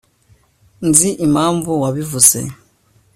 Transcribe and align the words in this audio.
nzi 0.87 1.09
impamvu 1.25 1.71
wabivuze 1.81 2.39